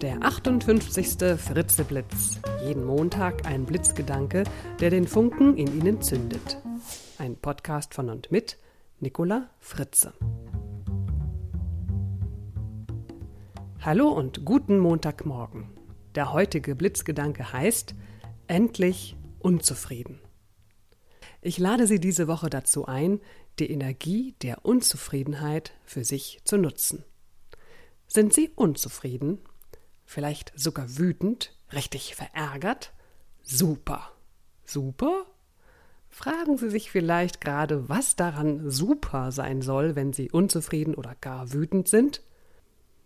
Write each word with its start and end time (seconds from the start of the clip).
Der 0.00 0.22
58. 0.22 1.36
Fritzeblitz. 1.36 2.38
Jeden 2.64 2.84
Montag 2.84 3.44
ein 3.46 3.64
Blitzgedanke, 3.66 4.44
der 4.78 4.90
den 4.90 5.08
Funken 5.08 5.56
in 5.56 5.76
Ihnen 5.76 6.00
zündet. 6.00 6.62
Ein 7.18 7.34
Podcast 7.34 7.94
von 7.94 8.08
und 8.08 8.30
mit 8.30 8.58
Nicola 9.00 9.50
Fritze. 9.58 10.12
Hallo 13.80 14.10
und 14.10 14.44
guten 14.44 14.78
Montagmorgen. 14.78 15.68
Der 16.14 16.32
heutige 16.32 16.76
Blitzgedanke 16.76 17.52
heißt 17.52 17.96
Endlich 18.46 19.16
unzufrieden. 19.40 20.20
Ich 21.42 21.58
lade 21.58 21.88
Sie 21.88 21.98
diese 21.98 22.28
Woche 22.28 22.50
dazu 22.50 22.86
ein, 22.86 23.18
die 23.58 23.68
Energie 23.68 24.36
der 24.42 24.64
Unzufriedenheit 24.64 25.72
für 25.84 26.04
sich 26.04 26.38
zu 26.44 26.56
nutzen. 26.56 27.04
Sind 28.06 28.32
Sie 28.32 28.52
unzufrieden? 28.54 29.40
Vielleicht 30.08 30.52
sogar 30.56 30.96
wütend, 30.96 31.54
richtig 31.72 32.16
verärgert? 32.16 32.92
Super. 33.42 34.10
Super? 34.64 35.26
Fragen 36.08 36.56
Sie 36.56 36.70
sich 36.70 36.90
vielleicht 36.90 37.42
gerade, 37.42 37.90
was 37.90 38.16
daran 38.16 38.70
super 38.70 39.32
sein 39.32 39.60
soll, 39.60 39.96
wenn 39.96 40.14
Sie 40.14 40.30
unzufrieden 40.30 40.94
oder 40.94 41.14
gar 41.20 41.52
wütend 41.52 41.88
sind? 41.88 42.22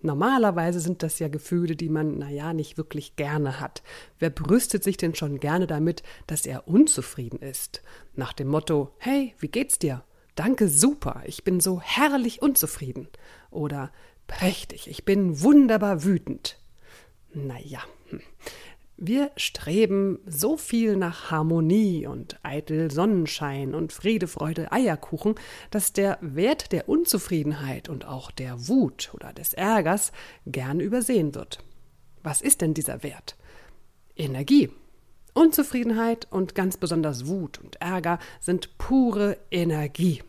Normalerweise 0.01 0.79
sind 0.79 1.03
das 1.03 1.19
ja 1.19 1.27
Gefühle, 1.27 1.75
die 1.75 1.89
man, 1.89 2.19
naja, 2.19 2.53
nicht 2.53 2.79
wirklich 2.79 3.17
gerne 3.17 3.59
hat. 3.59 3.83
Wer 4.21 4.31
brüstet 4.31 4.85
sich 4.85 4.97
denn 4.97 5.17
schon 5.17 5.41
gerne 5.41 5.67
damit, 5.67 6.05
dass 6.29 6.47
er 6.47 6.69
unzufrieden 6.69 7.41
ist? 7.41 7.83
Nach 8.15 8.33
dem 8.33 8.47
Motto, 8.47 8.95
hey, 8.99 9.35
wie 9.41 9.49
geht's 9.49 9.81
dir? 9.81 10.05
Danke, 10.37 10.69
super, 10.69 11.23
ich 11.27 11.43
bin 11.43 11.59
so 11.59 11.81
herrlich 11.81 12.43
unzufrieden. 12.43 13.09
Oder 13.51 13.91
prächtig, 14.29 14.89
ich 14.89 15.05
bin 15.05 15.43
wunderbar 15.43 16.05
wütend. 16.05 16.62
Naja, 17.35 17.81
hm. 18.11 18.21
wir 18.97 19.31
streben 19.37 20.19
so 20.27 20.57
viel 20.57 20.97
nach 20.97 21.31
Harmonie 21.31 22.07
und 22.07 22.39
eitel 22.43 22.91
Sonnenschein 22.91 23.75
und 23.75 23.93
Friede, 23.93 24.27
Freude, 24.27 24.71
Eierkuchen, 24.71 25.35
dass 25.71 25.93
der 25.93 26.19
Wert 26.21 26.73
der 26.73 26.89
Unzufriedenheit 26.89 27.89
und 27.89 28.05
auch 28.07 28.31
der 28.31 28.69
Wut 28.69 29.11
oder 29.15 29.33
des 29.33 29.55
Ärgers 29.55 30.13
gern 30.47 30.79
übersehen 30.79 31.35
wird. 31.35 31.65
Was 32.23 32.43
ist 32.43 32.61
denn 32.61 32.75
dieser 32.75 33.03
Wert? 33.03 33.37
Energie. 34.15 34.71
Unzufriedenheit 35.35 36.31
und 36.31 36.55
ganz 36.55 36.77
besonders 36.77 37.27
Wut 37.27 37.59
und 37.59 37.77
Ärger 37.81 38.19
sind 38.41 38.77
pure 38.77 39.39
Energie. 39.51 40.23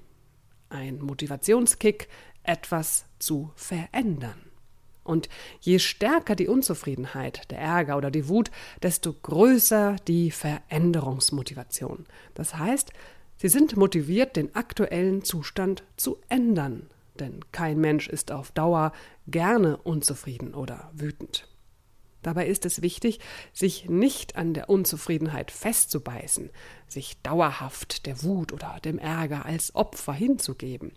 Ein 0.70 0.99
Motivationskick, 0.99 2.08
etwas 2.44 3.05
zu 3.20 3.52
verändern. 3.55 4.52
Und 5.03 5.29
je 5.59 5.79
stärker 5.79 6.35
die 6.35 6.47
Unzufriedenheit, 6.47 7.51
der 7.51 7.59
Ärger 7.59 7.97
oder 7.97 8.11
die 8.11 8.29
Wut, 8.29 8.51
desto 8.81 9.13
größer 9.13 9.97
die 10.07 10.31
Veränderungsmotivation. 10.31 12.05
Das 12.33 12.55
heißt, 12.57 12.91
sie 13.37 13.49
sind 13.49 13.75
motiviert, 13.75 14.35
den 14.35 14.55
aktuellen 14.55 15.23
Zustand 15.23 15.83
zu 15.97 16.17
ändern. 16.29 16.89
Denn 17.19 17.41
kein 17.51 17.79
Mensch 17.79 18.07
ist 18.07 18.31
auf 18.31 18.51
Dauer 18.51 18.91
gerne 19.27 19.77
unzufrieden 19.77 20.53
oder 20.53 20.89
wütend. 20.93 21.47
Dabei 22.23 22.47
ist 22.47 22.65
es 22.65 22.81
wichtig, 22.81 23.19
sich 23.51 23.89
nicht 23.89 24.37
an 24.37 24.53
der 24.53 24.69
Unzufriedenheit 24.69 25.51
festzubeißen, 25.51 26.51
sich 26.87 27.21
dauerhaft 27.21 28.05
der 28.05 28.23
Wut 28.23 28.53
oder 28.53 28.79
dem 28.83 28.97
Ärger 28.97 29.45
als 29.45 29.75
Opfer 29.75 30.13
hinzugeben 30.13 30.93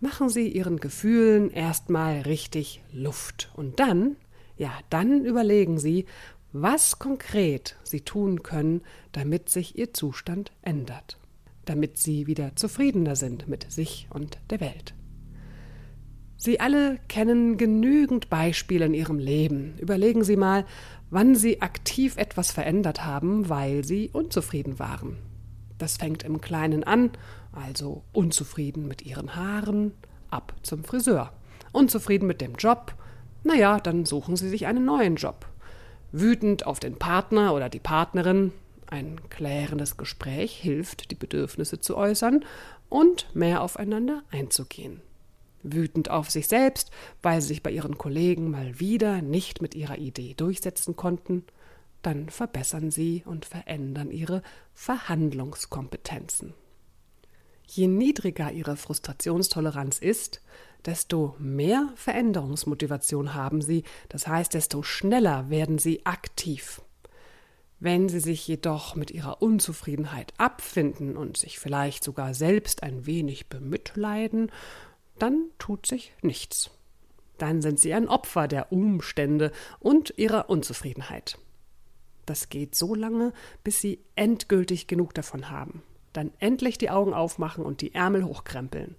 machen 0.00 0.28
Sie 0.28 0.48
Ihren 0.48 0.78
Gefühlen 0.78 1.50
erstmal 1.50 2.20
richtig 2.20 2.82
Luft. 2.92 3.50
Und 3.54 3.80
dann, 3.80 4.16
ja, 4.56 4.72
dann 4.90 5.24
überlegen 5.24 5.78
Sie, 5.78 6.06
was 6.52 6.98
konkret 6.98 7.76
Sie 7.82 8.00
tun 8.00 8.42
können, 8.42 8.82
damit 9.12 9.48
sich 9.50 9.78
Ihr 9.78 9.92
Zustand 9.92 10.52
ändert, 10.62 11.18
damit 11.64 11.98
Sie 11.98 12.26
wieder 12.26 12.56
zufriedener 12.56 13.16
sind 13.16 13.48
mit 13.48 13.70
sich 13.70 14.08
und 14.10 14.38
der 14.50 14.60
Welt. 14.60 14.94
Sie 16.40 16.60
alle 16.60 16.98
kennen 17.08 17.56
genügend 17.56 18.30
Beispiele 18.30 18.86
in 18.86 18.94
Ihrem 18.94 19.18
Leben. 19.18 19.74
Überlegen 19.78 20.22
Sie 20.22 20.36
mal, 20.36 20.64
wann 21.10 21.34
Sie 21.34 21.60
aktiv 21.60 22.16
etwas 22.16 22.52
verändert 22.52 23.04
haben, 23.04 23.48
weil 23.48 23.84
Sie 23.84 24.08
unzufrieden 24.12 24.78
waren. 24.78 25.18
Das 25.78 25.96
fängt 25.96 26.22
im 26.22 26.40
Kleinen 26.40 26.84
an, 26.84 27.10
also 27.58 28.02
unzufrieden 28.12 28.88
mit 28.88 29.02
ihren 29.02 29.36
Haaren, 29.36 29.92
ab 30.30 30.54
zum 30.62 30.84
Friseur. 30.84 31.32
Unzufrieden 31.72 32.26
mit 32.26 32.40
dem 32.40 32.54
Job, 32.54 32.94
naja, 33.44 33.78
dann 33.80 34.04
suchen 34.06 34.36
sie 34.36 34.48
sich 34.48 34.66
einen 34.66 34.84
neuen 34.84 35.16
Job. 35.16 35.46
Wütend 36.12 36.66
auf 36.66 36.80
den 36.80 36.98
Partner 36.98 37.54
oder 37.54 37.68
die 37.68 37.80
Partnerin, 37.80 38.52
ein 38.86 39.20
klärendes 39.28 39.96
Gespräch 39.96 40.56
hilft, 40.56 41.10
die 41.10 41.14
Bedürfnisse 41.14 41.80
zu 41.80 41.96
äußern 41.96 42.44
und 42.88 43.34
mehr 43.34 43.62
aufeinander 43.62 44.22
einzugehen. 44.30 45.02
Wütend 45.62 46.10
auf 46.10 46.30
sich 46.30 46.48
selbst, 46.48 46.90
weil 47.20 47.42
sie 47.42 47.48
sich 47.48 47.62
bei 47.62 47.70
ihren 47.70 47.98
Kollegen 47.98 48.50
mal 48.50 48.80
wieder 48.80 49.20
nicht 49.20 49.60
mit 49.60 49.74
ihrer 49.74 49.98
Idee 49.98 50.32
durchsetzen 50.34 50.96
konnten 50.96 51.44
dann 52.02 52.28
verbessern 52.28 52.90
sie 52.90 53.22
und 53.26 53.44
verändern 53.44 54.10
ihre 54.10 54.42
Verhandlungskompetenzen. 54.74 56.54
Je 57.70 57.86
niedriger 57.86 58.50
ihre 58.50 58.76
Frustrationstoleranz 58.76 59.98
ist, 59.98 60.40
desto 60.86 61.36
mehr 61.38 61.92
Veränderungsmotivation 61.96 63.34
haben 63.34 63.60
sie, 63.60 63.84
das 64.08 64.26
heißt, 64.26 64.54
desto 64.54 64.82
schneller 64.82 65.50
werden 65.50 65.78
sie 65.78 66.06
aktiv. 66.06 66.80
Wenn 67.78 68.08
sie 68.08 68.20
sich 68.20 68.48
jedoch 68.48 68.96
mit 68.96 69.10
ihrer 69.10 69.42
Unzufriedenheit 69.42 70.32
abfinden 70.38 71.16
und 71.16 71.36
sich 71.36 71.58
vielleicht 71.58 72.02
sogar 72.02 72.32
selbst 72.32 72.82
ein 72.82 73.04
wenig 73.04 73.48
bemitleiden, 73.48 74.50
dann 75.18 75.50
tut 75.58 75.86
sich 75.86 76.12
nichts. 76.22 76.70
Dann 77.36 77.60
sind 77.60 77.78
sie 77.78 77.92
ein 77.92 78.08
Opfer 78.08 78.48
der 78.48 78.72
Umstände 78.72 79.52
und 79.78 80.14
ihrer 80.16 80.48
Unzufriedenheit. 80.48 81.38
Das 82.24 82.48
geht 82.48 82.74
so 82.74 82.94
lange, 82.94 83.32
bis 83.62 83.80
sie 83.80 84.00
endgültig 84.16 84.86
genug 84.86 85.12
davon 85.14 85.50
haben. 85.50 85.82
Dann 86.12 86.32
endlich 86.38 86.78
die 86.78 86.90
Augen 86.90 87.14
aufmachen 87.14 87.64
und 87.64 87.80
die 87.80 87.94
Ärmel 87.94 88.24
hochkrempeln. 88.24 88.96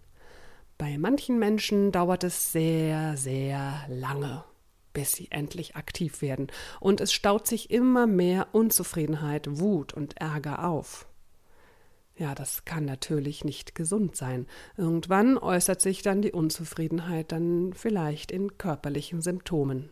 Bei 0.77 0.97
manchen 0.97 1.39
Menschen 1.39 1.91
dauert 1.91 2.23
es 2.23 2.51
sehr, 2.51 3.17
sehr 3.17 3.83
lange, 3.89 4.45
bis 4.93 5.11
sie 5.11 5.29
endlich 5.29 5.75
aktiv 5.75 6.21
werden, 6.21 6.47
und 6.79 7.01
es 7.01 7.11
staut 7.11 7.47
sich 7.47 7.69
immer 7.69 8.07
mehr 8.07 8.47
Unzufriedenheit, 8.53 9.59
Wut 9.59 9.93
und 9.93 10.17
Ärger 10.21 10.65
auf. 10.65 11.05
Ja, 12.19 12.35
das 12.35 12.65
kann 12.65 12.83
natürlich 12.83 13.45
nicht 13.45 13.75
gesund 13.75 14.17
sein. 14.17 14.45
Irgendwann 14.75 15.37
äußert 15.37 15.79
sich 15.81 16.01
dann 16.01 16.21
die 16.21 16.33
Unzufriedenheit 16.33 17.31
dann 17.31 17.71
vielleicht 17.73 18.29
in 18.31 18.57
körperlichen 18.57 19.21
Symptomen. 19.21 19.89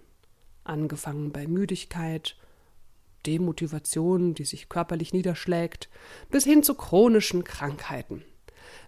Angefangen 0.66 1.32
bei 1.32 1.48
Müdigkeit, 1.48 2.36
Demotivation, 3.28 4.34
die 4.34 4.46
sich 4.46 4.70
körperlich 4.70 5.14
niederschlägt, 5.14 5.90
bis 6.32 6.46
hin 6.46 6.64
zu 6.64 6.74
chronischen 6.74 7.44
Krankheiten. 7.44 8.24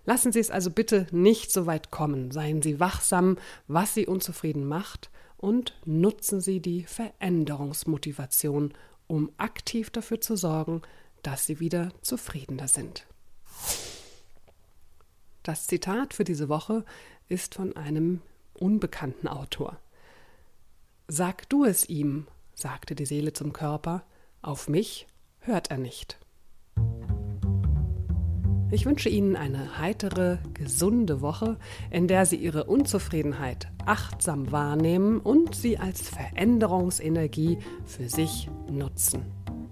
Lassen 0.06 0.32
Sie 0.32 0.40
es 0.40 0.50
also 0.50 0.72
bitte 0.72 1.08
nicht 1.12 1.52
so 1.52 1.66
weit 1.66 1.92
kommen. 1.92 2.32
Seien 2.32 2.62
Sie 2.62 2.80
wachsam, 2.80 3.38
was 3.68 3.94
Sie 3.94 4.08
unzufrieden 4.08 4.66
macht, 4.66 5.12
und 5.38 5.74
nutzen 5.86 6.42
Sie 6.42 6.60
die 6.60 6.84
Veränderungsmotivation, 6.84 8.74
um 9.08 9.32
aktiv 9.38 9.90
dafür 9.90 10.20
zu 10.20 10.36
sorgen, 10.36 10.82
dass 11.24 11.46
Sie 11.46 11.60
wieder 11.60 11.92
zufriedener 12.02 12.68
sind. 12.68 13.06
Das 15.44 15.68
Zitat 15.68 16.14
für 16.14 16.24
diese 16.24 16.50
Woche 16.50 16.84
ist 17.28 17.56
von 17.56 17.76
einem 17.76 18.22
unbekannten 18.54 19.28
Autor. 19.28 19.80
Sag 21.08 21.48
du 21.50 21.66
es 21.66 21.88
ihm, 21.88 22.28
sagte 22.54 22.94
die 22.96 23.06
Seele 23.06 23.34
zum 23.34 23.54
Körper, 23.54 24.04
auf 24.42 24.70
mich 24.70 25.08
hört 25.40 25.72
er 25.72 25.78
nicht. 25.78 26.20
Ich 28.72 28.86
wünsche 28.86 29.10
Ihnen 29.10 29.36
eine 29.36 29.80
heitere, 29.80 30.38
gesunde 30.54 31.22
Woche, 31.22 31.58
in 31.90 32.08
der 32.08 32.28
Sie 32.28 32.36
Ihre 32.36 32.66
Unzufriedenheit 32.66 33.68
achtsam 33.86 34.52
wahrnehmen 34.52 35.20
und 35.20 35.56
sie 35.56 35.80
als 35.80 36.08
Veränderungsenergie 36.10 37.58
für 37.86 38.10
sich 38.10 38.48
nutzen. 38.72 39.26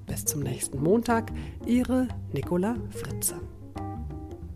Bis 0.07 0.25
zum 0.25 0.41
nächsten 0.41 0.81
Montag, 0.81 1.31
Ihre 1.67 2.07
Nicola 2.33 2.77
Fritze. 2.89 3.39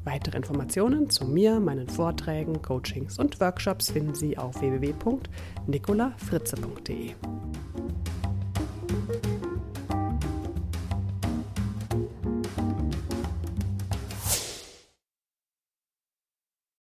Weitere 0.03 0.37
Informationen 0.37 1.11
zu 1.11 1.25
mir, 1.25 1.59
meinen 1.59 1.87
Vorträgen, 1.87 2.63
Coachings 2.63 3.19
und 3.19 3.39
Workshops 3.39 3.91
finden 3.91 4.15
Sie 4.15 4.39
auf 4.39 4.59
www.nicolafritze.de. 4.59 7.13